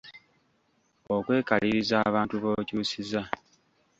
Okwekaliriza 1.15 1.97
abantu 2.09 2.35
b’okyusiza 2.43 3.21